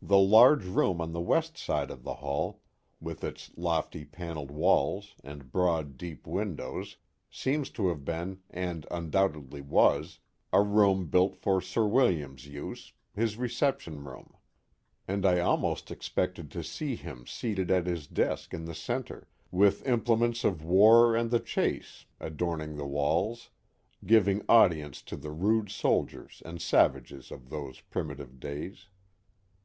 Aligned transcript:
The 0.00 0.16
large, 0.18 0.64
room 0.64 1.02
on 1.02 1.12
the 1.12 1.20
west 1.20 1.58
side 1.58 1.90
of 1.90 2.02
the 2.04 2.14
hall, 2.14 2.62
with 3.00 3.22
its 3.24 3.50
lofty 3.56 4.04
panelled 4.04 4.50
walls 4.50 5.16
and 5.24 5.50
broad, 5.50 5.98
deep 5.98 6.24
windows, 6.26 6.96
seems 7.28 7.68
to 7.70 7.88
have 7.88 8.04
been, 8.04 8.40
and 8.48 8.86
undoubtedly 8.92 9.60
was, 9.60 10.20
a 10.52 10.62
room 10.62 11.08
built 11.08 11.36
for 11.36 11.60
Sir 11.60 11.84
William's 11.86 12.46
use, 12.46 12.92
his 13.12 13.36
reception 13.36 14.04
room. 14.04 14.34
And 15.08 15.26
I 15.26 15.40
almost 15.40 15.90
expected 15.90 16.50
to 16.52 16.62
see 16.64 16.94
him 16.94 17.26
seated 17.26 17.68
at 17.70 17.86
his 17.86 18.06
desk 18.06 18.54
in 18.54 18.64
the 18.66 18.76
centre, 18.76 19.28
with 19.50 19.84
implements 19.86 20.44
of 20.44 20.64
war 20.64 21.16
and 21.16 21.30
the 21.30 21.40
chase 21.40 22.06
adorning 22.20 22.76
the 22.76 22.84
Guy 22.84 22.94
Park 22.94 23.28
and 23.28 23.28
Fort 23.28 23.38
Johnson 24.08 24.42
149 24.46 24.46
walls, 24.46 24.46
giving 24.46 24.46
audience 24.48 25.02
to 25.02 25.16
the 25.16 25.32
rude 25.32 25.68
soldiers 25.70 26.40
and 26.46 26.62
savages 26.62 27.32
of 27.32 27.50
those 27.50 27.80
primitive 27.80 28.38
days. 28.40 28.86